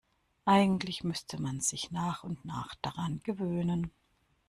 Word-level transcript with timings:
Eigentlich 0.45 1.03
müsste 1.03 1.39
man 1.39 1.59
sich 1.59 1.91
nach 1.91 2.23
und 2.23 2.43
nach 2.43 2.73
daran 2.81 3.19
gewöhnen. 3.23 3.91